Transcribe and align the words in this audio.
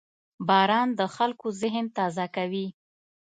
•باران 0.47 0.87
د 0.99 1.01
خلکو 1.15 1.47
ذهن 1.61 1.85
تازه 1.97 2.25
کوي. 2.35 2.67